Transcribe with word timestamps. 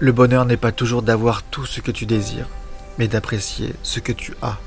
Le 0.00 0.12
bonheur 0.12 0.44
n'est 0.44 0.56
pas 0.56 0.70
toujours 0.70 1.02
d'avoir 1.02 1.42
tout 1.42 1.66
ce 1.66 1.80
que 1.80 1.90
tu 1.90 2.06
désires, 2.06 2.48
mais 2.98 3.08
d'apprécier 3.08 3.74
ce 3.82 3.98
que 3.98 4.12
tu 4.12 4.32
as. 4.42 4.58